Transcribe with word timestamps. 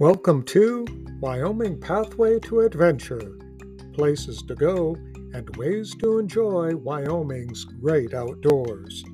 Welcome 0.00 0.44
to 0.44 0.86
Wyoming 1.20 1.78
Pathway 1.78 2.38
to 2.44 2.60
Adventure 2.60 3.36
places 3.92 4.40
to 4.44 4.54
go 4.54 4.96
and 5.34 5.54
ways 5.58 5.94
to 5.96 6.18
enjoy 6.18 6.74
Wyoming's 6.74 7.64
great 7.64 8.14
outdoors. 8.14 9.04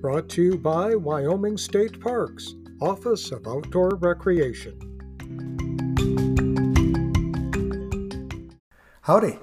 Brought 0.00 0.28
to 0.28 0.42
you 0.42 0.56
by 0.56 0.94
Wyoming 0.94 1.56
State 1.56 2.00
Parks, 2.00 2.54
Office 2.80 3.32
of 3.32 3.48
Outdoor 3.48 3.96
Recreation. 3.96 4.78
Howdy, 9.00 9.40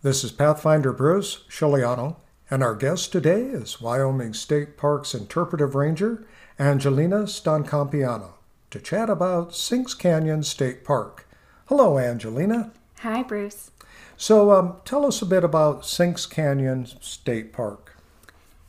this 0.00 0.24
is 0.24 0.32
Pathfinder 0.32 0.94
Bruce 0.94 1.44
Shiliano, 1.50 2.16
and 2.50 2.62
our 2.62 2.74
guest 2.74 3.12
today 3.12 3.42
is 3.42 3.82
Wyoming 3.82 4.32
State 4.32 4.78
Parks 4.78 5.12
Interpretive 5.14 5.74
Ranger 5.74 6.26
Angelina 6.58 7.24
Stancampiano 7.24 8.36
to 8.72 8.80
chat 8.80 9.08
about 9.08 9.54
Sinks 9.54 9.94
Canyon 9.94 10.42
State 10.42 10.82
Park. 10.82 11.28
Hello, 11.66 11.98
Angelina. 11.98 12.72
Hi, 13.00 13.22
Bruce. 13.22 13.70
So, 14.16 14.50
um, 14.50 14.76
tell 14.84 15.04
us 15.04 15.20
a 15.20 15.26
bit 15.26 15.44
about 15.44 15.84
Sinks 15.84 16.26
Canyon 16.26 16.86
State 17.00 17.52
Park. 17.52 17.96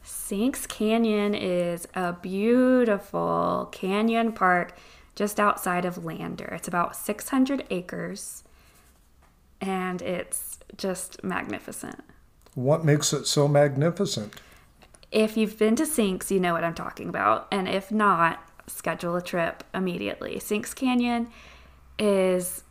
Sinks 0.04 0.68
Canyon 0.68 1.34
is 1.34 1.88
a 1.96 2.14
beautiful 2.14 3.70
canyon 3.72 4.34
park 4.34 4.78
just 5.16 5.40
outside 5.40 5.86
of 5.86 6.04
Lander. 6.04 6.52
It's 6.54 6.68
about 6.68 6.96
600 6.96 7.66
acres 7.70 8.44
and 9.62 10.02
it's 10.02 10.60
just 10.76 11.24
magnificent. 11.24 12.04
What 12.56 12.84
makes 12.84 13.14
it 13.14 13.28
so 13.28 13.48
magnificent? 13.48 14.34
If 15.12 15.38
you've 15.38 15.58
been 15.58 15.76
to 15.78 15.86
Sinks, 15.86 16.32
you 16.32 16.40
know 16.40 16.54
what 16.54 16.64
I'm 16.64 16.74
talking 16.74 17.08
about. 17.08 17.48
And 17.52 17.70
if 17.70 17.92
not, 17.92 18.44
schedule 18.68 19.16
a 19.16 19.22
trip 19.22 19.64
immediately. 19.74 20.40
Sinks 20.40 20.74
Canyon 20.74 21.30
is 22.00 22.64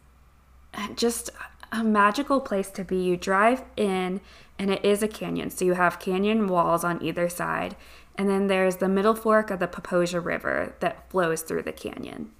just 0.96 1.30
a 1.70 1.82
magical 1.82 2.40
place 2.40 2.70
to 2.70 2.84
be. 2.84 3.02
You 3.02 3.16
drive 3.16 3.62
in, 3.76 4.20
and 4.58 4.70
it 4.70 4.84
is 4.84 5.02
a 5.02 5.08
canyon. 5.08 5.50
So 5.50 5.64
you 5.64 5.74
have 5.74 5.98
canyon 6.00 6.46
walls 6.46 6.84
on 6.84 7.02
either 7.02 7.28
side. 7.28 7.76
And 8.16 8.28
then 8.28 8.46
there's 8.46 8.76
the 8.76 8.88
middle 8.88 9.14
fork 9.14 9.50
of 9.50 9.58
the 9.58 9.68
Popo 9.68 10.02
Agie 10.02 10.22
River 10.22 10.74
that 10.80 11.10
flows 11.10 11.42
through 11.42 11.62
the 11.62 11.72
canyon. 11.72 12.30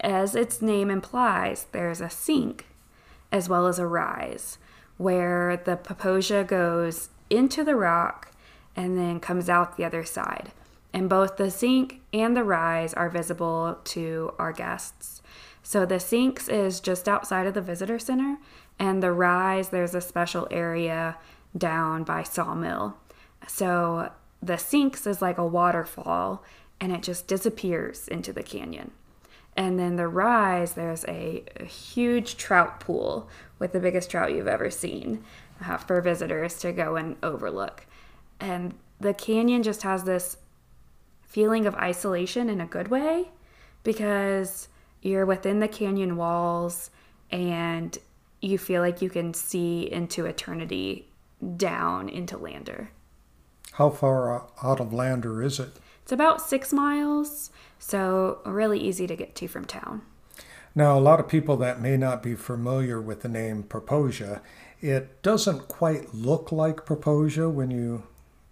As 0.00 0.34
its 0.34 0.62
name 0.62 0.90
implies, 0.90 1.66
there's 1.72 2.00
a 2.00 2.10
sink 2.10 2.66
as 3.30 3.48
well 3.48 3.66
as 3.66 3.78
a 3.78 3.86
rise 3.86 4.58
where 4.96 5.56
the 5.56 5.76
Popo 5.76 6.18
Agie 6.18 6.46
goes 6.46 7.10
into 7.30 7.62
the 7.62 7.76
rock 7.76 8.30
and 8.74 8.98
then 8.98 9.20
comes 9.20 9.48
out 9.48 9.76
the 9.76 9.84
other 9.84 10.04
side 10.04 10.52
and 10.92 11.08
both 11.08 11.36
the 11.36 11.50
sink 11.50 12.00
and 12.12 12.36
the 12.36 12.44
rise 12.44 12.94
are 12.94 13.08
visible 13.08 13.78
to 13.84 14.34
our 14.38 14.52
guests. 14.52 15.22
So 15.62 15.86
the 15.86 16.00
sinks 16.00 16.48
is 16.48 16.80
just 16.80 17.08
outside 17.08 17.46
of 17.46 17.54
the 17.54 17.60
visitor 17.60 17.98
center, 17.98 18.38
and 18.78 19.02
the 19.02 19.12
rise 19.12 19.68
there's 19.68 19.94
a 19.94 20.00
special 20.00 20.48
area 20.50 21.16
down 21.56 22.04
by 22.04 22.22
Sawmill. 22.22 22.96
So 23.46 24.10
the 24.42 24.58
sinks 24.58 25.06
is 25.06 25.22
like 25.22 25.38
a 25.38 25.46
waterfall, 25.46 26.42
and 26.80 26.92
it 26.92 27.02
just 27.02 27.28
disappears 27.28 28.08
into 28.08 28.32
the 28.32 28.42
canyon. 28.42 28.90
And 29.56 29.78
then 29.78 29.96
the 29.96 30.08
rise, 30.08 30.72
there's 30.72 31.04
a, 31.04 31.44
a 31.56 31.64
huge 31.64 32.36
trout 32.36 32.80
pool 32.80 33.28
with 33.58 33.72
the 33.72 33.80
biggest 33.80 34.10
trout 34.10 34.32
you've 34.32 34.48
ever 34.48 34.70
seen 34.70 35.22
uh, 35.64 35.76
for 35.76 36.00
visitors 36.00 36.58
to 36.60 36.72
go 36.72 36.96
and 36.96 37.16
overlook. 37.22 37.86
And 38.40 38.74
the 38.98 39.14
canyon 39.14 39.62
just 39.62 39.82
has 39.82 40.04
this 40.04 40.38
feeling 41.32 41.64
of 41.64 41.74
isolation 41.76 42.50
in 42.50 42.60
a 42.60 42.66
good 42.66 42.88
way 42.88 43.30
because 43.84 44.68
you're 45.00 45.24
within 45.24 45.60
the 45.60 45.66
canyon 45.66 46.14
walls 46.18 46.90
and 47.30 47.96
you 48.42 48.58
feel 48.58 48.82
like 48.82 49.00
you 49.00 49.08
can 49.08 49.32
see 49.32 49.90
into 49.90 50.26
eternity 50.26 51.08
down 51.56 52.10
into 52.10 52.36
Lander. 52.36 52.90
How 53.72 53.88
far 53.88 54.44
out 54.62 54.78
of 54.78 54.92
Lander 54.92 55.42
is 55.42 55.58
it? 55.58 55.70
It's 56.02 56.12
about 56.12 56.42
six 56.42 56.70
miles, 56.70 57.50
so 57.78 58.40
really 58.44 58.78
easy 58.78 59.06
to 59.06 59.16
get 59.16 59.34
to 59.36 59.48
from 59.48 59.64
town. 59.64 60.02
Now, 60.74 60.98
a 60.98 61.00
lot 61.00 61.18
of 61.18 61.28
people 61.28 61.56
that 61.58 61.80
may 61.80 61.96
not 61.96 62.22
be 62.22 62.34
familiar 62.34 63.00
with 63.00 63.22
the 63.22 63.30
name 63.30 63.62
Popo 63.62 64.08
Agie, 64.08 64.40
it 64.82 65.22
doesn't 65.22 65.68
quite 65.68 66.12
look 66.12 66.52
like 66.52 66.84
Popo 66.84 67.26
Agie 67.26 67.50
when 67.50 67.70
you. 67.70 68.02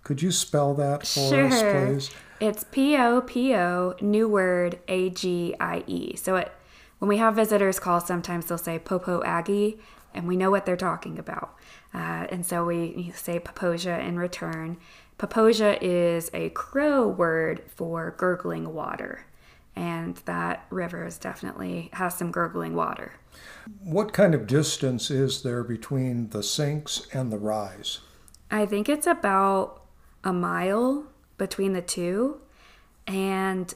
Could 0.03 0.23
you 0.23 0.33
spell 0.33 0.75
that 0.75 1.07
for 1.07 1.29
sure. 1.29 1.47
us, 1.47 1.63
please? 1.63 2.11
It's 2.41 2.65
P 2.65 2.97
O 2.97 3.21
P 3.21 3.55
O, 3.55 3.95
new 4.01 4.29
word 4.29 4.79
A 4.89 5.11
G 5.11 5.55
I 5.61 5.85
E. 5.87 6.17
So 6.17 6.37
it 6.37 6.53
when 6.99 7.09
we 7.09 7.17
have 7.17 7.35
visitors 7.35 7.79
call, 7.79 8.01
sometimes 8.01 8.47
they'll 8.47 8.59
say 8.59 8.79
Popo 8.79 9.23
Aggie, 9.25 9.79
and 10.15 10.29
we 10.29 10.37
know 10.37 10.51
what 10.51 10.67
they're 10.67 10.77
talking 10.77 11.19
about. 11.19 11.55
Uh, 11.95 12.27
and 12.31 12.45
so 12.45 12.65
we 12.65 13.13
say 13.15 13.41
Poposia 13.41 13.99
in 14.07 14.19
return. 14.19 14.77
Popo 15.17 15.49
Agie 15.49 15.79
is 15.81 16.31
a 16.35 16.51
Crow 16.51 17.09
word 17.09 17.63
for 17.75 18.15
gurgling 18.19 18.75
water, 18.75 19.25
and 19.75 20.17
that 20.27 20.67
river 20.71 21.07
is 21.07 21.19
definitely 21.19 21.91
has 21.95 22.15
some 22.15 22.31
gurgling 22.31 22.75
water. 22.75 23.13
What 23.83 24.13
kind 24.13 24.35
of 24.35 24.47
distance 24.47 25.11
is 25.11 25.43
there 25.43 25.65
between 25.65 26.31
the 26.31 26.43
sinks 26.43 27.07
and 27.13 27.33
the 27.33 27.39
rise? 27.39 28.01
I 28.51 28.67
think 28.67 28.89
it's 28.89 29.07
about 29.07 29.80
a 30.25 30.33
mile 30.33 31.05
between 31.39 31.73
the 31.73 31.83
two. 31.83 32.41
And 33.07 33.75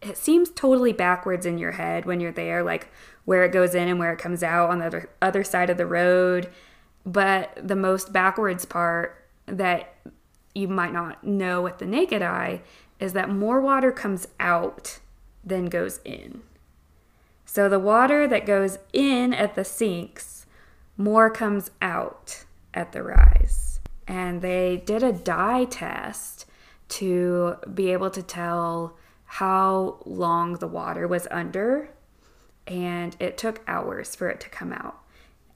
it 0.00 0.16
seems 0.16 0.50
totally 0.50 0.92
backwards 0.92 1.44
in 1.44 1.58
your 1.58 1.72
head 1.72 2.04
when 2.06 2.20
you're 2.20 2.32
there, 2.32 2.62
like 2.62 2.88
where 3.24 3.44
it 3.44 3.52
goes 3.52 3.74
in 3.74 3.88
and 3.88 3.98
where 3.98 4.12
it 4.12 4.18
comes 4.18 4.42
out 4.42 4.70
on 4.70 4.78
the 4.78 4.86
other, 4.86 5.10
other 5.20 5.44
side 5.44 5.70
of 5.70 5.76
the 5.76 5.86
road. 5.86 6.50
But 7.04 7.56
the 7.56 7.76
most 7.76 8.12
backwards 8.12 8.64
part 8.64 9.24
that 9.46 9.94
you 10.54 10.68
might 10.68 10.92
not 10.92 11.24
know 11.24 11.62
with 11.62 11.78
the 11.78 11.86
naked 11.86 12.22
eye 12.22 12.62
is 12.98 13.12
that 13.12 13.30
more 13.30 13.60
water 13.60 13.92
comes 13.92 14.28
out 14.38 14.98
than 15.44 15.66
goes 15.66 16.00
in. 16.04 16.42
So 17.44 17.68
the 17.68 17.78
water 17.78 18.28
that 18.28 18.46
goes 18.46 18.78
in 18.92 19.34
at 19.34 19.54
the 19.54 19.64
sinks, 19.64 20.46
more 20.96 21.30
comes 21.30 21.70
out 21.80 22.44
at 22.74 22.92
the 22.92 23.02
rise. 23.02 23.69
And 24.10 24.42
they 24.42 24.82
did 24.84 25.04
a 25.04 25.12
dye 25.12 25.66
test 25.66 26.44
to 26.88 27.54
be 27.72 27.92
able 27.92 28.10
to 28.10 28.24
tell 28.24 28.96
how 29.24 30.02
long 30.04 30.54
the 30.54 30.66
water 30.66 31.06
was 31.06 31.28
under. 31.30 31.90
And 32.66 33.14
it 33.20 33.38
took 33.38 33.62
hours 33.68 34.16
for 34.16 34.28
it 34.28 34.40
to 34.40 34.48
come 34.48 34.72
out. 34.72 34.98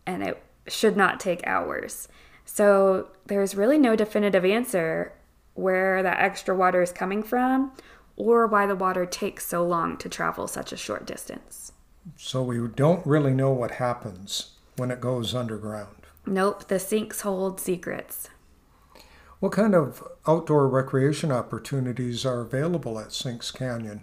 And 0.06 0.22
it 0.22 0.40
should 0.68 0.96
not 0.96 1.18
take 1.18 1.44
hours. 1.44 2.06
So 2.44 3.08
there's 3.26 3.56
really 3.56 3.76
no 3.76 3.96
definitive 3.96 4.44
answer 4.44 5.12
where 5.54 6.04
that 6.04 6.20
extra 6.20 6.54
water 6.54 6.80
is 6.80 6.92
coming 6.92 7.24
from 7.24 7.72
or 8.14 8.46
why 8.46 8.66
the 8.66 8.76
water 8.76 9.04
takes 9.04 9.44
so 9.44 9.66
long 9.66 9.96
to 9.96 10.08
travel 10.08 10.46
such 10.46 10.72
a 10.72 10.76
short 10.76 11.06
distance. 11.06 11.72
So 12.16 12.40
we 12.44 12.68
don't 12.68 13.04
really 13.04 13.34
know 13.34 13.50
what 13.50 13.72
happens 13.72 14.52
when 14.76 14.92
it 14.92 15.00
goes 15.00 15.34
underground. 15.34 15.96
Nope, 16.24 16.68
the 16.68 16.78
sinks 16.78 17.22
hold 17.22 17.58
secrets. 17.58 18.28
What 19.40 19.52
kind 19.52 19.74
of 19.74 20.02
outdoor 20.26 20.68
recreation 20.68 21.30
opportunities 21.30 22.24
are 22.24 22.40
available 22.40 22.98
at 22.98 23.12
Sinks 23.12 23.50
Canyon? 23.50 24.02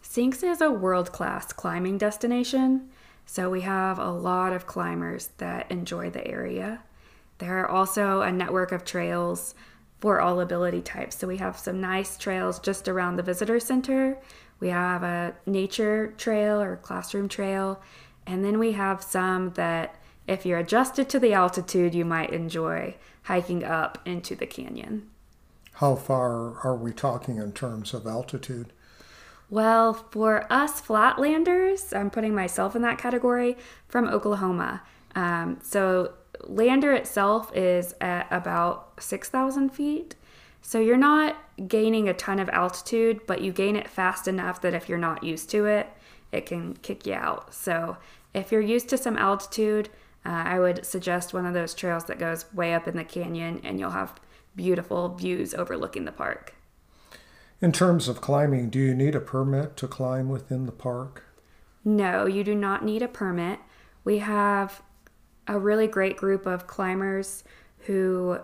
Sinks 0.00 0.42
is 0.42 0.60
a 0.60 0.70
world 0.70 1.12
class 1.12 1.52
climbing 1.52 1.98
destination, 1.98 2.88
so 3.26 3.50
we 3.50 3.60
have 3.60 3.98
a 3.98 4.10
lot 4.10 4.52
of 4.52 4.66
climbers 4.66 5.30
that 5.38 5.70
enjoy 5.70 6.10
the 6.10 6.26
area. 6.26 6.82
There 7.38 7.58
are 7.58 7.68
also 7.68 8.22
a 8.22 8.32
network 8.32 8.72
of 8.72 8.84
trails 8.84 9.54
for 10.00 10.20
all 10.20 10.40
ability 10.40 10.80
types. 10.80 11.16
So 11.16 11.26
we 11.26 11.36
have 11.36 11.58
some 11.58 11.80
nice 11.80 12.16
trails 12.16 12.58
just 12.58 12.88
around 12.88 13.16
the 13.16 13.22
visitor 13.22 13.60
center. 13.60 14.18
We 14.58 14.68
have 14.68 15.02
a 15.02 15.34
nature 15.46 16.14
trail 16.16 16.60
or 16.60 16.76
classroom 16.76 17.28
trail, 17.28 17.80
and 18.26 18.44
then 18.44 18.58
we 18.58 18.72
have 18.72 19.02
some 19.02 19.50
that 19.50 19.96
if 20.30 20.46
you're 20.46 20.60
adjusted 20.60 21.08
to 21.08 21.18
the 21.18 21.32
altitude, 21.32 21.92
you 21.92 22.04
might 22.04 22.30
enjoy 22.30 22.94
hiking 23.24 23.64
up 23.64 23.98
into 24.06 24.36
the 24.36 24.46
canyon. 24.46 25.10
How 25.74 25.96
far 25.96 26.56
are 26.64 26.76
we 26.76 26.92
talking 26.92 27.38
in 27.38 27.52
terms 27.52 27.92
of 27.92 28.06
altitude? 28.06 28.72
Well, 29.50 29.92
for 29.92 30.46
us 30.48 30.80
flatlanders, 30.80 31.96
I'm 31.96 32.10
putting 32.10 32.32
myself 32.32 32.76
in 32.76 32.82
that 32.82 32.96
category 32.96 33.56
from 33.88 34.06
Oklahoma. 34.06 34.82
Um, 35.16 35.58
so, 35.64 36.12
Lander 36.44 36.92
itself 36.92 37.50
is 37.56 37.94
at 38.00 38.28
about 38.30 39.02
6,000 39.02 39.70
feet. 39.70 40.14
So, 40.62 40.78
you're 40.78 40.96
not 40.96 41.36
gaining 41.66 42.08
a 42.08 42.14
ton 42.14 42.38
of 42.38 42.48
altitude, 42.50 43.22
but 43.26 43.40
you 43.40 43.50
gain 43.50 43.74
it 43.74 43.90
fast 43.90 44.28
enough 44.28 44.60
that 44.60 44.74
if 44.74 44.88
you're 44.88 44.96
not 44.96 45.24
used 45.24 45.50
to 45.50 45.66
it, 45.66 45.88
it 46.30 46.46
can 46.46 46.74
kick 46.74 47.04
you 47.04 47.14
out. 47.14 47.52
So, 47.52 47.96
if 48.32 48.52
you're 48.52 48.60
used 48.60 48.88
to 48.90 48.96
some 48.96 49.16
altitude, 49.16 49.88
uh, 50.24 50.28
I 50.28 50.58
would 50.58 50.84
suggest 50.84 51.32
one 51.32 51.46
of 51.46 51.54
those 51.54 51.74
trails 51.74 52.04
that 52.04 52.18
goes 52.18 52.52
way 52.52 52.74
up 52.74 52.86
in 52.86 52.96
the 52.96 53.04
canyon 53.04 53.60
and 53.64 53.78
you'll 53.80 53.90
have 53.90 54.20
beautiful 54.54 55.14
views 55.14 55.54
overlooking 55.54 56.04
the 56.04 56.12
park. 56.12 56.54
In 57.60 57.72
terms 57.72 58.08
of 58.08 58.20
climbing, 58.20 58.70
do 58.70 58.78
you 58.78 58.94
need 58.94 59.14
a 59.14 59.20
permit 59.20 59.76
to 59.78 59.88
climb 59.88 60.28
within 60.28 60.66
the 60.66 60.72
park? 60.72 61.24
No, 61.84 62.26
you 62.26 62.44
do 62.44 62.54
not 62.54 62.84
need 62.84 63.02
a 63.02 63.08
permit. 63.08 63.58
We 64.04 64.18
have 64.18 64.82
a 65.46 65.58
really 65.58 65.86
great 65.86 66.16
group 66.16 66.46
of 66.46 66.66
climbers 66.66 67.44
who 67.80 68.38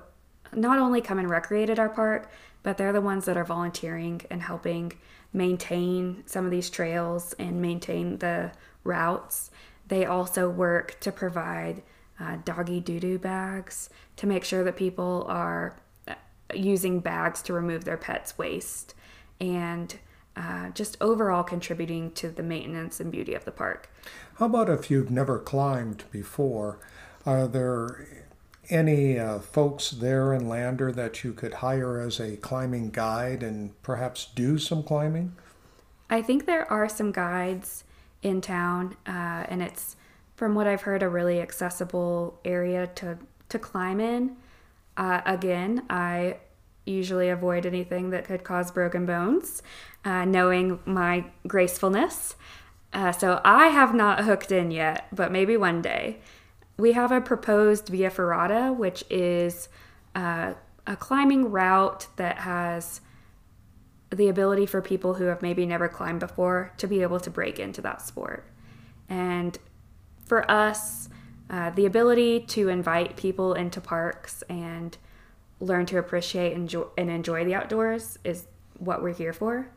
not 0.55 0.79
only 0.79 1.01
come 1.01 1.19
and 1.19 1.31
recreate 1.31 1.71
at 1.71 1.79
our 1.79 1.89
park, 1.89 2.31
but 2.63 2.77
they're 2.77 2.93
the 2.93 3.01
ones 3.01 3.25
that 3.27 3.37
are 3.37 3.45
volunteering 3.45 4.23
and 4.31 4.43
helping 4.43 4.93
maintain 5.33 6.23
some 6.27 6.45
of 6.45 6.51
these 6.51 6.71
trails 6.71 7.33
and 7.39 7.61
maintain 7.61 8.19
the 8.19 8.53
routes. 8.85 9.51
They 9.89 10.05
also 10.05 10.49
work 10.49 10.99
to 11.01 11.13
provide 11.13 11.83
uh, 12.19 12.37
doggy 12.45 12.81
doo 12.81 13.01
doo 13.01 13.19
bags 13.19 13.91
to 14.17 14.27
make 14.27 14.45
sure 14.45 14.65
that 14.65 14.77
people 14.77 15.27
are 15.29 15.77
uh, 16.09 16.15
using 16.55 17.01
bags 17.01 17.43
to 17.43 17.53
remove 17.53 17.85
their 17.85 17.97
pets' 17.97 18.39
waste 18.39 18.95
and 19.41 19.99
uh, 20.37 20.71
just 20.71 20.97
overall 21.01 21.43
contributing 21.43 22.11
to 22.13 22.31
the 22.31 22.43
maintenance 22.43 23.01
and 23.01 23.11
beauty 23.11 23.35
of 23.35 23.45
the 23.45 23.51
park. 23.51 23.91
How 24.39 24.47
about 24.47 24.69
if 24.69 24.91
you've 24.91 25.11
never 25.11 25.39
climbed 25.39 26.05
before? 26.11 26.79
Are 27.25 27.49
there 27.49 28.07
any 28.69 29.19
uh, 29.19 29.39
folks 29.39 29.91
there 29.91 30.33
in 30.33 30.49
Lander 30.49 30.93
that 30.93 31.25
you 31.25 31.33
could 31.33 31.55
hire 31.55 32.01
as 32.01 32.21
a 32.21 32.37
climbing 32.37 32.91
guide 32.91 33.43
and 33.43 33.81
perhaps 33.83 34.29
do 34.35 34.59
some 34.59 34.83
climbing? 34.83 35.35
I 36.11 36.23
think 36.23 36.47
there 36.47 36.71
are 36.71 36.89
some 36.89 37.13
guides 37.13 37.85
in 38.27 38.41
town, 38.41 38.97
uh, 39.07 39.47
and 39.49 39.63
it's 39.63 39.95
from 40.35 40.57
what 40.57 40.67
I've 40.67 40.83
heard 40.83 41.03
a 41.03 41.09
really 41.09 41.41
accessible 41.41 42.41
area 42.45 42.89
to 42.97 43.19
to 43.49 43.59
climb 43.59 44.01
in. 44.01 44.37
Uh, 44.97 45.21
again, 45.25 45.85
I 45.89 46.39
usually 46.85 47.29
avoid 47.29 47.65
anything 47.65 48.11
that 48.11 48.25
could 48.25 48.43
cause 48.43 48.73
broken 48.73 49.07
bones, 49.07 49.63
uh, 50.05 50.25
knowing 50.25 50.81
my 50.85 51.27
gracefulness. 51.47 52.35
Uh, 52.93 53.13
so 53.13 53.41
I 53.45 53.69
have 53.69 53.95
not 53.95 54.25
hooked 54.25 54.51
in 54.51 54.73
yet, 54.73 55.07
but 55.13 55.31
maybe 55.31 55.57
one 55.57 55.81
day. 55.81 56.19
We 56.77 56.93
have 56.93 57.13
a 57.13 57.21
proposed 57.21 57.89
Via 57.89 58.11
Ferrata, 58.11 58.75
which 58.77 59.05
is 59.09 59.69
uh, 60.17 60.55
a 60.87 60.97
climbing 60.97 61.53
route 61.53 62.09
that 62.17 62.39
has 62.39 63.01
the 64.11 64.29
ability 64.29 64.67
for 64.67 64.81
people 64.81 65.15
who 65.15 65.25
have 65.25 65.43
maybe 65.43 65.67
never 65.67 65.89
climbed 65.89 66.21
before 66.21 66.73
to 66.79 66.87
be 66.87 67.03
able 67.03 67.21
to 67.21 67.31
break 67.31 67.59
into 67.59 67.81
that 67.83 68.03
sport. 68.03 68.45
And 69.09 69.59
for 70.25 70.49
us, 70.51 71.09
uh, 71.49 71.71
the 71.71 71.87
ability 71.87 72.41
to 72.41 72.69
invite 72.69 73.17
people 73.17 73.55
into 73.55 73.81
parks 73.81 74.43
and 74.49 74.97
learn 75.61 75.87
to 75.87 75.99
appreciate 75.99 76.53
and 76.55 77.11
enjoy, 77.11 77.45
the 77.45 77.55
outdoors 77.55 78.19
is 78.25 78.47
what 78.79 79.03
we're 79.03 79.15
here 79.15 79.33
for. 79.33 79.71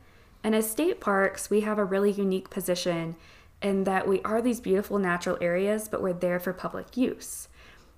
And 0.44 0.56
as 0.56 0.70
state 0.70 1.00
parks, 1.00 1.50
we 1.50 1.62
have 1.62 1.78
a 1.78 1.86
really 1.86 2.12
unique 2.12 2.50
position 2.50 3.16
in 3.62 3.84
that 3.84 4.08
we 4.08 4.22
are 4.22 4.42
these 4.42 4.60
beautiful 4.60 4.98
natural 5.00 5.38
areas, 5.42 5.88
but 5.88 6.02
we're 6.02 6.14
there 6.14 6.40
for 6.40 6.54
public 6.54 6.96
use. 6.96 7.50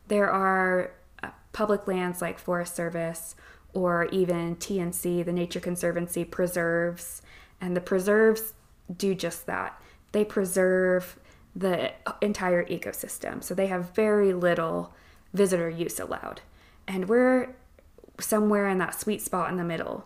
There 0.07 0.29
are 0.29 0.91
uh, 1.21 1.29
public 1.53 1.87
lands 1.87 2.21
like 2.21 2.39
Forest 2.39 2.75
Service 2.75 3.35
or 3.73 4.05
even 4.05 4.55
TNC, 4.57 5.25
the 5.25 5.33
Nature 5.33 5.59
Conservancy 5.59 6.25
preserves, 6.25 7.21
and 7.59 7.75
the 7.75 7.81
preserves 7.81 8.53
do 8.95 9.15
just 9.15 9.45
that. 9.45 9.81
They 10.11 10.25
preserve 10.25 11.17
the 11.55 11.91
entire 12.21 12.65
ecosystem. 12.65 13.43
So 13.43 13.53
they 13.53 13.67
have 13.67 13.93
very 13.93 14.33
little 14.33 14.93
visitor 15.33 15.69
use 15.69 15.99
allowed. 15.99 16.41
And 16.87 17.07
we're 17.07 17.55
somewhere 18.19 18.67
in 18.67 18.77
that 18.79 18.99
sweet 18.99 19.21
spot 19.21 19.49
in 19.49 19.57
the 19.57 19.63
middle. 19.63 20.05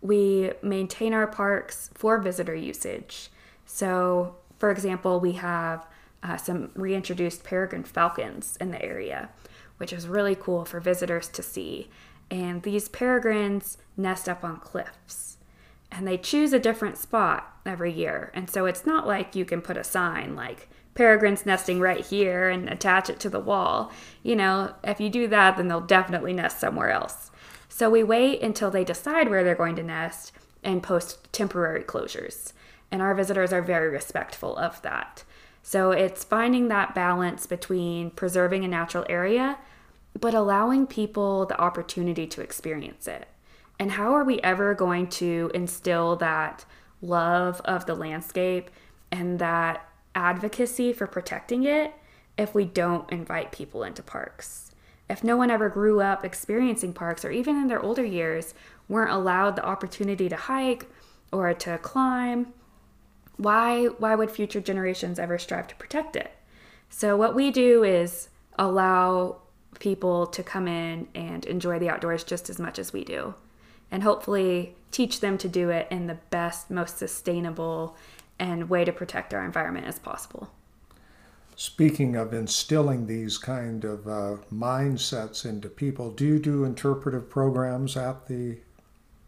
We 0.00 0.52
maintain 0.62 1.12
our 1.12 1.26
parks 1.26 1.90
for 1.94 2.18
visitor 2.18 2.54
usage. 2.54 3.30
So, 3.66 4.36
for 4.58 4.70
example, 4.70 5.20
we 5.20 5.32
have 5.32 5.86
uh, 6.22 6.36
some 6.36 6.70
reintroduced 6.74 7.44
peregrine 7.44 7.84
falcons 7.84 8.56
in 8.60 8.70
the 8.70 8.82
area, 8.82 9.30
which 9.78 9.92
is 9.92 10.08
really 10.08 10.34
cool 10.34 10.64
for 10.64 10.80
visitors 10.80 11.28
to 11.28 11.42
see. 11.42 11.90
And 12.30 12.62
these 12.62 12.88
peregrines 12.88 13.78
nest 13.96 14.28
up 14.28 14.44
on 14.44 14.58
cliffs 14.58 15.38
and 15.90 16.06
they 16.06 16.18
choose 16.18 16.52
a 16.52 16.58
different 16.58 16.98
spot 16.98 17.56
every 17.64 17.92
year. 17.92 18.30
And 18.34 18.50
so 18.50 18.66
it's 18.66 18.86
not 18.86 19.06
like 19.06 19.34
you 19.34 19.44
can 19.44 19.62
put 19.62 19.76
a 19.76 19.84
sign 19.84 20.36
like 20.36 20.68
peregrines 20.94 21.46
nesting 21.46 21.80
right 21.80 22.04
here 22.04 22.48
and 22.48 22.68
attach 22.68 23.08
it 23.08 23.20
to 23.20 23.30
the 23.30 23.40
wall. 23.40 23.92
You 24.22 24.36
know, 24.36 24.74
if 24.84 25.00
you 25.00 25.08
do 25.08 25.28
that, 25.28 25.56
then 25.56 25.68
they'll 25.68 25.80
definitely 25.80 26.32
nest 26.32 26.58
somewhere 26.58 26.90
else. 26.90 27.30
So 27.68 27.88
we 27.88 28.02
wait 28.02 28.42
until 28.42 28.70
they 28.70 28.84
decide 28.84 29.30
where 29.30 29.44
they're 29.44 29.54
going 29.54 29.76
to 29.76 29.82
nest 29.82 30.32
and 30.64 30.82
post 30.82 31.32
temporary 31.32 31.84
closures. 31.84 32.52
And 32.90 33.00
our 33.00 33.14
visitors 33.14 33.52
are 33.52 33.62
very 33.62 33.88
respectful 33.88 34.56
of 34.56 34.82
that. 34.82 35.22
So 35.62 35.92
it's 35.92 36.24
finding 36.24 36.68
that 36.68 36.94
balance 36.94 37.46
between 37.46 38.10
preserving 38.10 38.64
a 38.64 38.68
natural 38.68 39.04
area 39.08 39.58
but 40.18 40.34
allowing 40.34 40.86
people 40.86 41.46
the 41.46 41.60
opportunity 41.60 42.26
to 42.26 42.40
experience 42.40 43.06
it. 43.06 43.28
And 43.78 43.92
how 43.92 44.14
are 44.14 44.24
we 44.24 44.40
ever 44.40 44.74
going 44.74 45.08
to 45.08 45.50
instill 45.54 46.16
that 46.16 46.64
love 47.00 47.60
of 47.64 47.86
the 47.86 47.94
landscape 47.94 48.70
and 49.12 49.38
that 49.38 49.88
advocacy 50.14 50.92
for 50.92 51.06
protecting 51.06 51.64
it 51.64 51.94
if 52.36 52.54
we 52.54 52.64
don't 52.64 53.10
invite 53.12 53.52
people 53.52 53.84
into 53.84 54.02
parks? 54.02 54.72
If 55.08 55.24
no 55.24 55.36
one 55.36 55.50
ever 55.50 55.68
grew 55.68 56.00
up 56.00 56.24
experiencing 56.24 56.92
parks 56.92 57.24
or 57.24 57.30
even 57.30 57.56
in 57.56 57.68
their 57.68 57.80
older 57.80 58.04
years 58.04 58.54
weren't 58.88 59.12
allowed 59.12 59.56
the 59.56 59.64
opportunity 59.64 60.28
to 60.28 60.36
hike 60.36 60.86
or 61.32 61.54
to 61.54 61.78
climb, 61.78 62.52
why 63.36 63.86
why 63.86 64.14
would 64.14 64.30
future 64.30 64.60
generations 64.60 65.18
ever 65.18 65.38
strive 65.38 65.68
to 65.68 65.76
protect 65.76 66.16
it? 66.16 66.32
So 66.90 67.16
what 67.16 67.34
we 67.34 67.50
do 67.50 67.84
is 67.84 68.28
allow 68.58 69.42
people 69.78 70.26
to 70.26 70.42
come 70.42 70.68
in 70.68 71.08
and 71.14 71.44
enjoy 71.46 71.78
the 71.78 71.88
outdoors 71.88 72.24
just 72.24 72.50
as 72.50 72.58
much 72.58 72.78
as 72.78 72.92
we 72.92 73.04
do. 73.04 73.34
And 73.90 74.02
hopefully 74.02 74.76
teach 74.90 75.20
them 75.20 75.38
to 75.38 75.48
do 75.48 75.70
it 75.70 75.88
in 75.90 76.06
the 76.06 76.18
best, 76.30 76.70
most 76.70 76.98
sustainable 76.98 77.96
and 78.38 78.68
way 78.68 78.84
to 78.84 78.92
protect 78.92 79.34
our 79.34 79.44
environment 79.44 79.86
as 79.86 79.98
possible. 79.98 80.50
Speaking 81.56 82.14
of 82.14 82.32
instilling 82.32 83.06
these 83.06 83.36
kind 83.36 83.84
of 83.84 84.06
uh, 84.06 84.36
mindsets 84.52 85.44
into 85.44 85.68
people, 85.68 86.12
do 86.12 86.24
you 86.24 86.38
do 86.38 86.64
interpretive 86.64 87.28
programs 87.28 87.96
at 87.96 88.28
the 88.28 88.58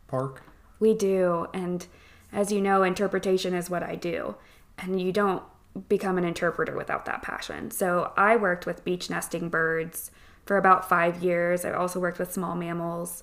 park? 0.06 0.42
We 0.78 0.94
do. 0.94 1.48
And 1.52 1.86
as 2.32 2.52
you 2.52 2.60
know, 2.60 2.84
interpretation 2.84 3.52
is 3.52 3.68
what 3.68 3.82
I 3.82 3.96
do. 3.96 4.36
And 4.78 5.00
you 5.00 5.10
don't 5.10 5.42
become 5.88 6.18
an 6.18 6.24
interpreter 6.24 6.76
without 6.76 7.04
that 7.06 7.22
passion. 7.22 7.70
So 7.70 8.12
I 8.16 8.36
worked 8.36 8.64
with 8.64 8.84
beach 8.84 9.10
nesting 9.10 9.48
birds 9.48 10.10
for 10.44 10.56
about 10.56 10.88
five 10.88 11.22
years. 11.22 11.64
I 11.64 11.72
also 11.72 12.00
worked 12.00 12.18
with 12.18 12.32
small 12.32 12.54
mammals. 12.56 13.22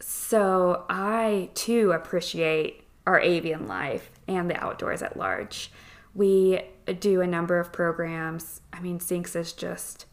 So 0.00 0.84
I 0.88 1.50
too 1.54 1.92
appreciate 1.92 2.84
our 3.06 3.20
avian 3.20 3.66
life 3.66 4.10
and 4.28 4.48
the 4.48 4.62
outdoors 4.62 5.02
at 5.02 5.16
large. 5.16 5.70
We 6.14 6.62
do 6.98 7.20
a 7.20 7.26
number 7.26 7.58
of 7.58 7.72
programs. 7.72 8.60
I 8.72 8.80
mean, 8.80 9.00
Sinks 9.00 9.36
is 9.36 9.52
just 9.52 10.06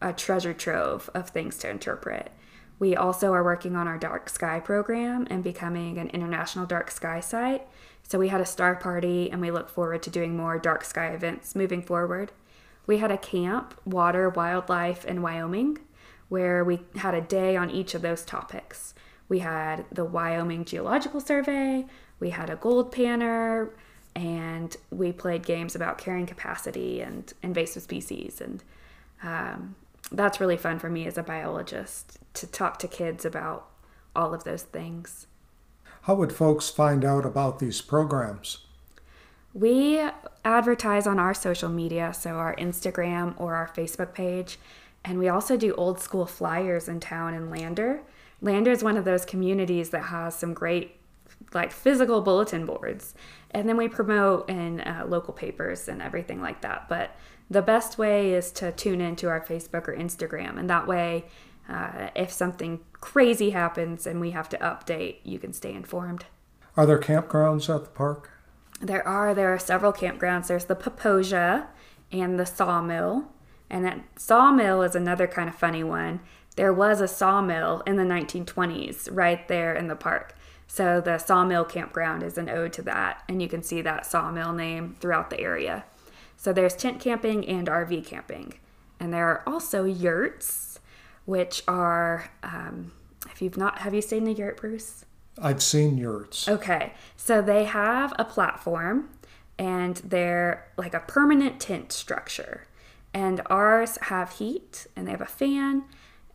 a 0.00 0.12
treasure 0.12 0.54
trove 0.54 1.10
of 1.14 1.30
things 1.30 1.58
to 1.58 1.70
interpret. 1.70 2.30
We 2.78 2.94
also 2.94 3.32
are 3.32 3.42
working 3.42 3.74
on 3.74 3.88
our 3.88 3.98
dark 3.98 4.28
sky 4.28 4.60
program 4.60 5.26
and 5.30 5.42
becoming 5.42 5.98
an 5.98 6.08
international 6.10 6.66
dark 6.66 6.90
sky 6.90 7.20
site. 7.20 7.66
So 8.04 8.18
we 8.18 8.28
had 8.28 8.40
a 8.40 8.46
star 8.46 8.76
party 8.76 9.30
and 9.30 9.40
we 9.40 9.50
look 9.50 9.68
forward 9.68 10.02
to 10.04 10.10
doing 10.10 10.36
more 10.36 10.58
dark 10.58 10.84
sky 10.84 11.08
events 11.08 11.54
moving 11.54 11.82
forward. 11.82 12.32
We 12.88 12.98
had 12.98 13.12
a 13.12 13.18
camp, 13.18 13.78
water, 13.84 14.30
wildlife 14.30 15.04
in 15.04 15.22
Wyoming 15.22 15.78
where 16.28 16.64
we 16.64 16.80
had 16.96 17.14
a 17.14 17.20
day 17.20 17.54
on 17.56 17.70
each 17.70 17.94
of 17.94 18.02
those 18.02 18.24
topics. 18.24 18.94
We 19.28 19.40
had 19.40 19.84
the 19.92 20.04
Wyoming 20.04 20.64
Geological 20.64 21.20
Survey, 21.20 21.84
we 22.18 22.30
had 22.30 22.50
a 22.50 22.56
gold 22.56 22.92
panner, 22.92 23.70
and 24.16 24.76
we 24.90 25.12
played 25.12 25.46
games 25.46 25.76
about 25.76 25.98
carrying 25.98 26.26
capacity 26.26 27.00
and 27.00 27.32
invasive 27.42 27.82
species. 27.82 28.40
And 28.40 28.62
um, 29.22 29.76
that's 30.10 30.40
really 30.40 30.56
fun 30.56 30.78
for 30.78 30.88
me 30.88 31.06
as 31.06 31.18
a 31.18 31.22
biologist 31.22 32.18
to 32.34 32.46
talk 32.46 32.78
to 32.80 32.88
kids 32.88 33.24
about 33.24 33.68
all 34.16 34.32
of 34.32 34.44
those 34.44 34.62
things. 34.62 35.26
How 36.02 36.14
would 36.14 36.32
folks 36.32 36.70
find 36.70 37.04
out 37.04 37.26
about 37.26 37.58
these 37.58 37.82
programs? 37.82 38.64
We 39.54 40.00
advertise 40.44 41.06
on 41.06 41.18
our 41.18 41.34
social 41.34 41.68
media, 41.68 42.12
so 42.12 42.32
our 42.32 42.54
Instagram 42.56 43.34
or 43.38 43.54
our 43.54 43.68
Facebook 43.68 44.14
page. 44.14 44.58
And 45.04 45.18
we 45.18 45.28
also 45.28 45.56
do 45.56 45.74
old 45.74 46.00
school 46.00 46.26
flyers 46.26 46.88
in 46.88 47.00
town 47.00 47.34
in 47.34 47.50
Lander. 47.50 48.02
Lander 48.40 48.70
is 48.70 48.84
one 48.84 48.96
of 48.96 49.04
those 49.04 49.24
communities 49.24 49.90
that 49.90 50.04
has 50.04 50.34
some 50.34 50.54
great 50.54 50.98
like 51.54 51.72
physical 51.72 52.20
bulletin 52.20 52.66
boards 52.66 53.14
and 53.52 53.68
then 53.68 53.76
we 53.76 53.88
promote 53.88 54.48
in 54.50 54.80
uh, 54.80 55.04
local 55.06 55.32
papers 55.32 55.88
and 55.88 56.02
everything 56.02 56.40
like 56.40 56.60
that 56.60 56.88
but 56.88 57.14
the 57.50 57.62
best 57.62 57.96
way 57.96 58.32
is 58.32 58.50
to 58.50 58.72
tune 58.72 59.00
into 59.00 59.28
our 59.28 59.40
facebook 59.40 59.88
or 59.88 59.96
instagram 59.96 60.58
and 60.58 60.68
that 60.68 60.86
way 60.86 61.24
uh, 61.68 62.08
if 62.16 62.32
something 62.32 62.80
crazy 62.94 63.50
happens 63.50 64.06
and 64.06 64.20
we 64.20 64.30
have 64.30 64.48
to 64.48 64.58
update 64.58 65.16
you 65.22 65.38
can 65.38 65.52
stay 65.52 65.72
informed 65.72 66.24
are 66.76 66.86
there 66.86 66.98
campgrounds 66.98 67.72
at 67.74 67.84
the 67.84 67.90
park 67.90 68.30
there 68.80 69.06
are 69.06 69.34
there 69.34 69.52
are 69.52 69.58
several 69.58 69.92
campgrounds. 69.92 70.48
There's 70.48 70.66
the 70.66 70.74
Popo 70.74 71.20
Agie 71.20 71.66
and 72.12 72.38
the 72.38 72.46
Sawmill, 72.46 73.28
and 73.68 73.84
that 73.84 74.00
Sawmill 74.16 74.82
is 74.82 74.94
another 74.94 75.26
kind 75.26 75.48
of 75.48 75.54
funny 75.54 75.82
one. 75.82 76.20
There 76.56 76.72
was 76.72 77.00
a 77.00 77.06
sawmill 77.06 77.82
in 77.86 77.94
the 77.94 78.02
1920s 78.02 79.08
right 79.12 79.46
there 79.46 79.74
in 79.74 79.86
the 79.86 79.94
park. 79.94 80.34
So 80.66 81.00
the 81.00 81.18
Sawmill 81.18 81.64
Campground 81.64 82.24
is 82.24 82.36
an 82.36 82.50
ode 82.50 82.72
to 82.72 82.82
that, 82.82 83.22
and 83.28 83.40
you 83.40 83.48
can 83.48 83.62
see 83.62 83.80
that 83.82 84.04
sawmill 84.04 84.52
name 84.52 84.96
throughout 84.98 85.30
the 85.30 85.40
area. 85.40 85.84
So 86.36 86.52
there's 86.52 86.74
tent 86.74 87.00
camping 87.00 87.46
and 87.46 87.68
RV 87.68 88.04
camping. 88.06 88.54
And 88.98 89.12
there 89.14 89.28
are 89.28 89.42
also 89.46 89.84
yurts, 89.84 90.80
which 91.26 91.62
are, 91.68 92.28
um, 92.42 92.92
if 93.30 93.40
you've 93.40 93.56
not, 93.56 93.78
have 93.78 93.94
you 93.94 94.02
seen 94.02 94.26
a 94.26 94.32
yurt, 94.32 94.60
Bruce? 94.60 95.04
I've 95.40 95.62
seen 95.62 95.98
yurts. 95.98 96.48
Okay. 96.48 96.92
So 97.16 97.42
they 97.42 97.64
have 97.64 98.12
a 98.18 98.24
platform 98.24 99.10
and 99.58 99.96
they're 99.96 100.68
like 100.76 100.94
a 100.94 101.00
permanent 101.00 101.60
tent 101.60 101.92
structure. 101.92 102.66
And 103.14 103.40
ours 103.46 103.98
have 104.02 104.32
heat 104.32 104.86
and 104.94 105.06
they 105.06 105.12
have 105.12 105.20
a 105.20 105.26
fan 105.26 105.84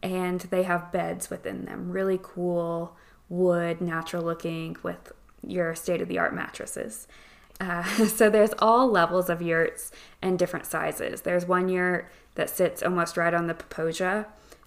and 0.02 0.42
they 0.42 0.64
have 0.64 0.92
beds 0.92 1.30
within 1.30 1.66
them. 1.66 1.92
Really 1.92 2.20
cool 2.22 2.98
wood, 3.30 3.82
natural 3.82 4.24
looking 4.24 4.76
with 4.84 5.12
your 5.46 5.76
state 5.76 6.02
of 6.02 6.08
the 6.08 6.20
art 6.20 6.34
mattresses. 6.34 7.08
Uh, 7.60 7.84
so 8.08 8.30
there's 8.30 8.54
all 8.60 8.90
levels 8.90 9.30
of 9.30 9.42
yurts 9.42 9.92
and 10.22 10.38
different 10.38 10.66
sizes. 10.66 11.22
There's 11.22 11.46
one 11.46 11.70
yurt 11.70 12.10
that 12.36 12.50
sits 12.50 12.84
almost 12.84 13.18
right 13.18 13.34
on 13.34 13.48
the 13.48 13.54
Popo 13.54 13.90
Agie. 13.90 14.26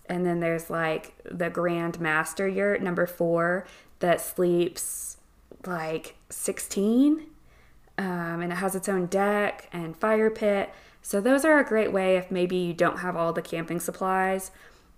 And 0.09 0.25
then 0.25 0.40
there's 0.40 0.71
like 0.71 1.14
the 1.25 1.50
Grand 1.50 2.00
Master 2.00 2.47
yurt, 2.47 2.81
number 2.81 3.07
four, 3.07 3.66
that 4.00 4.21
sleeps 4.21 5.17
like 5.67 6.17
16. 6.31 7.26
Um, 7.99 8.43
and 8.43 8.53
it 8.53 8.57
has 8.57 8.75
its 8.75 8.88
own 8.88 9.07
deck 9.07 9.69
and 9.73 9.97
fire 9.97 10.31
pit. 10.31 10.71
So 11.03 11.21
those 11.21 11.45
are 11.45 11.59
a 11.59 11.65
great 11.65 11.93
way 11.93 12.17
if 12.17 12.31
maybe 12.31 12.57
you 12.57 12.75
don't 12.75 12.99
have 12.99 13.17
all 13.17 13.33
the 13.33 13.43
camping 13.43 13.81
supplies, 13.81 14.50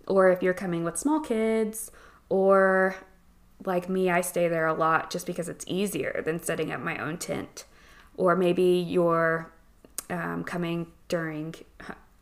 or 0.07 0.31
if 0.31 0.43
you're 0.43 0.55
coming 0.55 0.83
with 0.83 0.97
small 0.97 1.21
kids, 1.21 1.91
or 2.29 2.97
like 3.65 3.89
me, 3.89 4.11
I 4.11 4.21
stay 4.21 4.49
there 4.49 4.67
a 4.67 4.75
lot 4.75 5.11
just 5.11 5.27
because 5.27 5.49
it's 5.49 5.65
easier 5.69 6.23
than 6.25 6.43
setting 6.43 6.73
up 6.73 6.81
my 6.81 6.97
own 6.99 7.19
tent. 7.19 7.65
Or 8.17 8.35
maybe 8.35 8.65
you're 8.65 9.53
um, 10.11 10.45
coming 10.45 10.89
during 11.09 11.55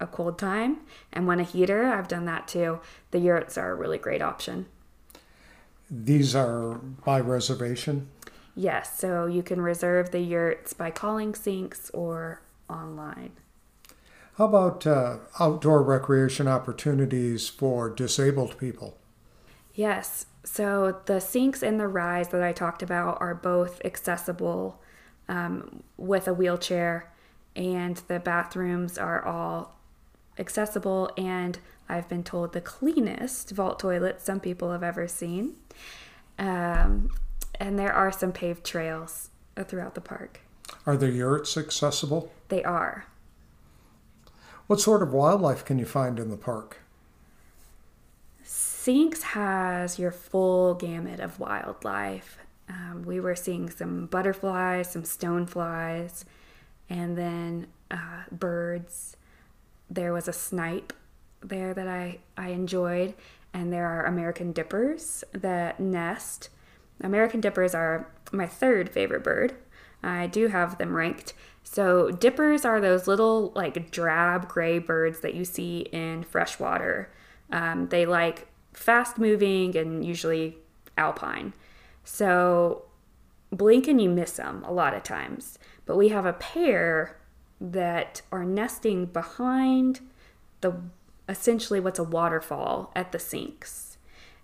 a 0.01 0.07
cold 0.07 0.39
time 0.39 0.79
and 1.13 1.27
want 1.27 1.41
a 1.41 1.45
heater. 1.45 1.87
I've 1.87 2.09
done 2.09 2.25
that 2.27 2.49
too. 2.49 2.81
The 3.13 3.19
yurts 3.19 3.57
are 3.57 3.71
a 3.71 3.75
really 3.75 3.99
great 3.99 4.23
option. 4.23 4.67
These 5.91 6.35
are 6.35 6.75
by 7.05 7.21
reservation? 7.21 8.09
Yes, 8.55 8.99
so 8.99 9.27
you 9.27 9.43
can 9.43 9.61
reserve 9.61 10.11
the 10.11 10.21
yurts 10.21 10.73
by 10.73 10.91
calling 10.91 11.35
Sinks 11.35 11.91
or 11.91 12.41
online. 12.69 13.33
How 14.39 14.47
about 14.47 14.87
uh, 14.87 15.19
outdoor 15.41 15.83
recreation 15.83 16.47
opportunities 16.49 17.49
for 17.49 17.89
disabled 17.89 18.59
people? 18.59 18.97
Yes, 19.75 20.27
so 20.45 21.01
the 21.07 21.21
sinks 21.21 21.63
and 21.63 21.81
the 21.81 21.89
rise 21.89 22.29
that 22.29 22.43
I 22.43 22.53
talked 22.53 22.83
about 22.83 23.19
are 23.21 23.35
both 23.35 23.81
accessible 23.85 24.81
um, 25.29 25.83
with 25.97 26.29
a 26.29 26.35
wheelchair, 26.35 27.13
and 27.55 27.97
the 28.09 28.19
bathrooms 28.19 28.99
are 28.99 29.25
all 29.25 29.77
accessible 30.39 31.11
and 31.17 31.59
I've 31.89 32.09
been 32.09 32.25
told 32.25 32.53
the 32.53 32.61
cleanest 32.61 33.51
vault 33.51 33.79
toilets 33.79 34.25
some 34.25 34.41
people 34.41 34.73
have 34.73 34.83
ever 34.83 35.07
seen. 35.07 35.55
Um, 36.39 37.11
and 37.59 37.79
there 37.79 37.93
are 37.93 38.13
some 38.13 38.33
paved 38.33 38.65
trails 38.65 39.31
throughout 39.67 39.95
the 39.95 40.01
park. 40.01 40.41
Are 40.85 40.97
the 40.97 41.11
yurts 41.11 41.57
accessible? 41.57 42.33
They 42.49 42.63
are. 42.65 43.07
What 44.67 44.81
sort 44.81 45.03
of 45.03 45.13
wildlife 45.13 45.65
can 45.65 45.79
you 45.79 45.87
find 45.87 46.19
in 46.19 46.31
the 46.31 46.37
park? 46.37 46.79
Sinks 48.43 49.23
has 49.23 49.99
your 49.99 50.11
full 50.11 50.75
gamut 50.75 51.21
of 51.21 51.39
wildlife. 51.39 52.39
Um, 52.69 53.05
we 53.05 53.21
were 53.21 53.37
seeing 53.37 53.71
some 53.71 54.07
butterflies, 54.07 54.91
some 54.91 55.03
stoneflies, 55.03 56.25
and 56.91 57.17
then 57.17 57.69
uh, 57.91 58.25
birds. 58.33 59.17
There 59.89 60.13
was 60.13 60.27
a 60.27 60.33
snipe 60.33 60.93
there 61.49 61.75
that 61.75 61.89
I, 61.89 62.19
I 62.37 62.49
enjoyed, 62.49 63.15
and 63.53 63.73
there 63.73 63.87
are 63.87 64.05
American 64.07 64.53
dippers 64.53 65.25
that 65.33 65.81
nest. 65.81 66.51
American 67.01 67.41
dippers 67.41 67.75
are 67.75 68.09
my 68.33 68.47
third 68.47 68.91
favorite 68.91 69.25
bird. 69.25 69.55
I 70.03 70.27
do 70.27 70.49
have 70.49 70.79
them 70.79 70.95
ranked. 70.95 71.35
So, 71.63 72.11
dippers 72.11 72.65
are 72.65 72.81
those 72.81 73.09
little, 73.09 73.53
like, 73.55 73.91
drab 73.91 74.49
gray 74.49 74.79
birds 74.79 75.21
that 75.21 75.35
you 75.35 75.45
see 75.45 75.81
in 75.93 76.23
freshwater. 76.23 77.11
Um, 77.51 77.89
they 77.89 78.07
like 78.07 78.47
fast 78.73 79.19
moving 79.19 79.77
and 79.77 80.05
usually 80.05 80.59
alpine. 80.97 81.55
So, 82.05 82.85
blink 83.51 83.89
and 83.89 84.01
you 84.01 84.09
miss 84.09 84.33
them 84.33 84.63
a 84.65 84.73
lot 84.73 84.95
of 84.95 85.03
times. 85.03 85.59
But 85.87 85.97
we 85.97 86.09
have 86.09 86.27
a 86.27 86.33
pair 86.33 87.17
that 87.61 88.23
are 88.31 88.45
nesting 88.45 89.07
behind 89.07 90.01
the 90.61 90.75
essentially 91.29 91.81
what's 91.81 91.99
a 91.99 92.05
waterfall 92.05 92.93
at 92.95 93.13
the 93.13 93.19
sinks. 93.19 93.99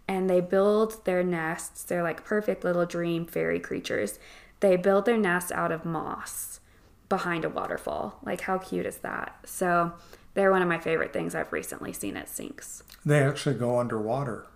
And 0.09 0.29
they 0.29 0.41
build 0.41 1.05
their 1.05 1.23
nests, 1.23 1.85
they're 1.85 2.03
like 2.03 2.25
perfect 2.25 2.65
little 2.65 2.87
dream 2.87 3.27
fairy 3.27 3.61
creatures. 3.61 4.19
They 4.61 4.77
build 4.77 5.05
their 5.05 5.17
nests 5.17 5.53
out 5.53 5.73
of 5.73 5.85
moss 5.85 6.61
behind 7.09 7.45
a 7.45 7.49
waterfall. 7.49 8.19
Like, 8.23 8.43
how 8.43 8.59
cute 8.59 8.87
is 8.87 8.99
that? 8.99 9.37
So, 9.45 9.93
they're 10.35 10.51
one 10.51 10.63
of 10.63 10.69
my 10.69 10.79
favorite 10.79 11.13
things 11.13 11.35
I've 11.35 11.53
recently 11.53 11.93
seen 11.93 12.17
at 12.17 12.29
sinks. 12.29 12.83
They 13.05 13.23
actually 13.23 13.57
go 13.57 13.79
underwater. 13.79 14.47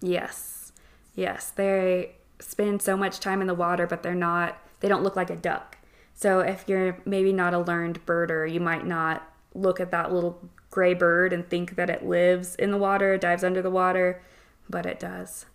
Yes. 0.00 0.72
Yes. 1.16 1.50
They 1.50 2.12
spend 2.38 2.80
so 2.80 2.96
much 2.96 3.18
time 3.18 3.40
in 3.40 3.48
the 3.48 3.54
water, 3.54 3.86
but 3.88 4.04
they're 4.04 4.14
not, 4.14 4.56
they 4.80 4.88
don't 4.88 5.02
look 5.02 5.16
like 5.16 5.30
a 5.30 5.36
duck. 5.36 5.78
So, 6.14 6.40
if 6.40 6.64
you're 6.68 6.98
maybe 7.04 7.32
not 7.32 7.54
a 7.54 7.58
learned 7.58 8.06
birder, 8.06 8.50
you 8.50 8.60
might 8.60 8.86
not 8.86 9.28
look 9.56 9.80
at 9.80 9.90
that 9.90 10.12
little 10.12 10.40
gray 10.70 10.94
bird 10.94 11.32
and 11.32 11.48
think 11.48 11.76
that 11.76 11.90
it 11.90 12.04
lives 12.04 12.54
in 12.56 12.70
the 12.70 12.78
water, 12.78 13.16
dives 13.16 13.42
under 13.42 13.62
the 13.62 13.70
water, 13.70 14.22
but 14.68 14.86
it 14.86 15.00
does. 15.00 15.46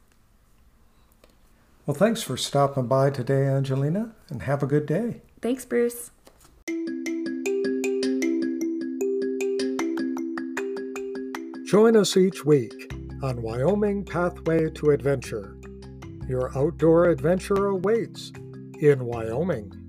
Well, 1.85 1.95
thanks 1.95 2.21
for 2.21 2.37
stopping 2.37 2.87
by 2.87 3.09
today, 3.09 3.47
Angelina, 3.47 4.13
and 4.29 4.43
have 4.43 4.63
a 4.63 4.67
good 4.67 4.85
day. 4.85 5.21
Thanks, 5.41 5.65
Bruce. 5.65 6.11
Join 11.65 11.95
us 11.95 12.17
each 12.17 12.45
week 12.45 12.93
on 13.23 13.41
Wyoming 13.41 14.03
Pathway 14.03 14.69
to 14.71 14.91
Adventure. 14.91 15.57
Your 16.27 16.55
outdoor 16.57 17.09
adventure 17.09 17.67
awaits 17.67 18.31
in 18.79 19.05
Wyoming. 19.05 19.80